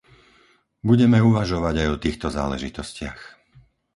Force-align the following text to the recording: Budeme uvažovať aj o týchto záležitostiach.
Budeme 0.89 1.19
uvažovať 1.29 1.75
aj 1.85 1.87
o 1.93 2.01
týchto 2.05 2.27
záležitostiach. 2.37 3.19